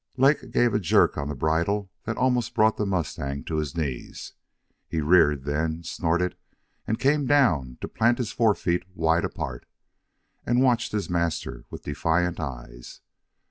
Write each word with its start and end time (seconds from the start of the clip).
Lake 0.17 0.49
gave 0.49 0.73
a 0.73 0.79
jerk 0.79 1.15
on 1.15 1.29
the 1.29 1.35
bridle 1.35 1.91
that 2.05 2.17
almost 2.17 2.55
brought 2.55 2.75
the 2.75 2.87
mustang 2.87 3.43
to 3.43 3.57
his 3.57 3.77
knees. 3.77 4.33
He 4.87 4.99
reared 4.99 5.43
then, 5.43 5.83
snorted, 5.83 6.35
and 6.87 6.97
came 6.97 7.27
down 7.27 7.77
to 7.81 7.87
plant 7.87 8.17
his 8.17 8.31
forefeet 8.31 8.81
wide 8.95 9.25
apart, 9.25 9.67
and 10.43 10.63
watched 10.63 10.91
his 10.91 11.07
master 11.07 11.65
with 11.69 11.83
defiant 11.83 12.39
eyes. 12.39 13.01